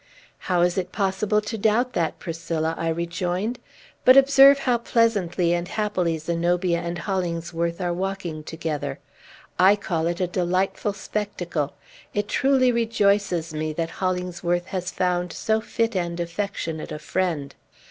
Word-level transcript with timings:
"How 0.49 0.61
is 0.61 0.79
it 0.79 0.91
possible 0.91 1.41
to 1.41 1.59
doubt 1.59 1.93
that, 1.93 2.17
Priscilla?" 2.17 2.73
I 2.75 2.87
rejoined. 2.89 3.59
"But 4.03 4.17
observe 4.17 4.57
how 4.57 4.79
pleasantly 4.79 5.53
and 5.53 5.67
happily 5.67 6.17
Zenobia 6.17 6.79
and 6.79 6.97
Hollingsworth 6.97 7.79
are 7.79 7.93
walking 7.93 8.43
together. 8.43 8.97
I 9.59 9.75
call 9.75 10.07
it 10.07 10.19
a 10.19 10.25
delightful 10.25 10.93
spectacle. 10.93 11.75
It 12.15 12.27
truly 12.27 12.71
rejoices 12.71 13.53
me 13.53 13.73
that 13.73 13.91
Hollingsworth 14.01 14.65
has 14.69 14.89
found 14.89 15.31
so 15.33 15.61
fit 15.61 15.95
and 15.95 16.19
affectionate 16.19 16.91
a 16.91 16.97
friend! 16.97 17.53